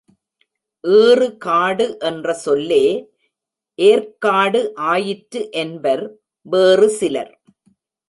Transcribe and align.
ஏறுகாடு 0.83 1.85
என்ற 1.99 2.33
சொல்லே, 2.33 2.81
ஏர்க்காடு 3.79 4.61
ஆயிற்று 4.75 5.43
என்பர் 5.51 6.05
வேறு 6.45 6.89
சிலர். 6.89 7.33